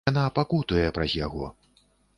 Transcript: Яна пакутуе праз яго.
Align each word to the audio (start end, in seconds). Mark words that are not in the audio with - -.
Яна 0.09 0.21
пакутуе 0.37 0.87
праз 0.97 1.11
яго. 1.25 1.45